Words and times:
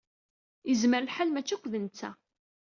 Yezmer 0.69 1.01
lḥal 1.03 1.29
mačči 1.31 1.53
akk 1.55 1.65
d 1.71 1.73
netta. 1.83 2.09